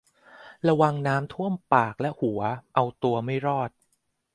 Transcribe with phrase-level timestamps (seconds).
[0.67, 2.41] ระวังน้ำท่วม ปากและหัว
[2.75, 3.69] เอาตัวไม่รอด